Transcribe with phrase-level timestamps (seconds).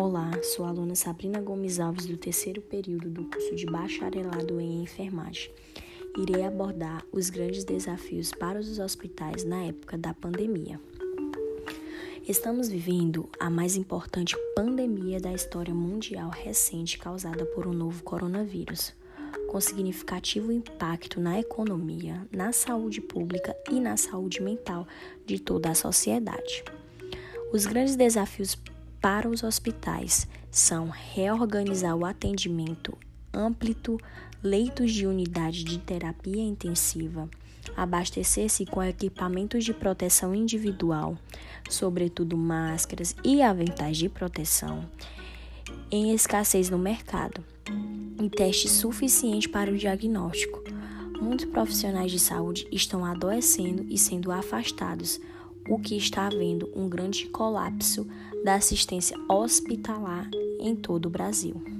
[0.00, 4.80] Olá, sou a aluna Sabrina Gomes Alves do terceiro período do curso de bacharelado em
[4.80, 5.50] enfermagem.
[6.16, 10.80] Irei abordar os grandes desafios para os hospitais na época da pandemia.
[12.28, 18.94] Estamos vivendo a mais importante pandemia da história mundial recente causada por um novo coronavírus,
[19.48, 24.86] com significativo impacto na economia, na saúde pública e na saúde mental
[25.26, 26.62] de toda a sociedade.
[27.52, 28.54] Os grandes desafios
[29.00, 32.96] para os hospitais são reorganizar o atendimento
[33.32, 33.98] amplo,
[34.42, 37.28] leitos de unidade de terapia intensiva,
[37.76, 41.16] abastecer-se com equipamentos de proteção individual,
[41.68, 44.88] sobretudo máscaras e aventais de proteção,
[45.90, 47.44] em escassez no mercado,
[48.20, 50.62] e teste suficiente para o diagnóstico.
[51.20, 55.20] Muitos profissionais de saúde estão adoecendo e sendo afastados
[55.68, 58.06] o que está havendo um grande colapso
[58.44, 60.30] da assistência hospitalar
[60.60, 61.77] em todo o Brasil.